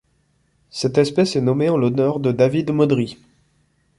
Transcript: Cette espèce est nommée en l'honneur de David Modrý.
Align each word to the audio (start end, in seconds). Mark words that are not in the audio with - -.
Cette 0.71 0.97
espèce 0.97 1.35
est 1.35 1.41
nommée 1.41 1.69
en 1.69 1.77
l'honneur 1.77 2.19
de 2.19 2.31
David 2.31 2.71
Modrý. 2.71 3.19